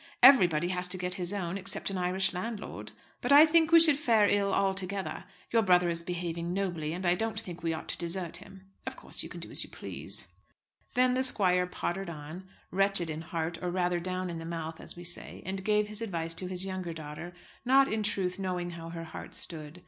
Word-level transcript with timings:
Everybody 0.23 0.69
has 0.69 0.87
to 0.87 0.97
get 0.97 1.13
his 1.13 1.31
own, 1.31 1.59
except 1.59 1.91
an 1.91 1.97
Irish 1.99 2.33
landlord. 2.33 2.91
But 3.21 3.31
I 3.31 3.45
think 3.45 3.71
we 3.71 3.79
should 3.79 3.99
fare 3.99 4.27
ill 4.27 4.51
all 4.51 4.73
together. 4.73 5.25
Your 5.51 5.61
brother 5.61 5.89
is 5.89 6.01
behaving 6.01 6.53
nobly, 6.53 6.91
and 6.91 7.05
I 7.05 7.13
don't 7.13 7.39
think 7.39 7.61
we 7.61 7.71
ought 7.71 7.87
to 7.89 7.97
desert 7.99 8.37
him. 8.37 8.65
Of 8.87 8.95
course 8.95 9.21
you 9.21 9.29
can 9.29 9.39
do 9.39 9.51
as 9.51 9.63
you 9.63 9.69
please." 9.69 10.29
Then 10.95 11.13
the 11.13 11.23
squire 11.23 11.67
pottered 11.67 12.09
on, 12.09 12.49
wretched 12.71 13.11
in 13.11 13.21
heart; 13.21 13.59
or, 13.61 13.69
rather, 13.69 13.99
down 13.99 14.31
in 14.31 14.39
the 14.39 14.43
mouth, 14.43 14.81
as 14.81 14.95
we 14.95 15.03
say, 15.03 15.43
and 15.45 15.63
gave 15.63 15.87
his 15.87 16.01
advice 16.01 16.33
to 16.33 16.47
his 16.47 16.65
younger 16.65 16.93
daughter, 16.93 17.31
not, 17.63 17.87
in 17.87 18.01
truth, 18.01 18.39
knowing 18.39 18.71
how 18.71 18.89
her 18.89 19.03
heart 19.03 19.35
stood. 19.35 19.79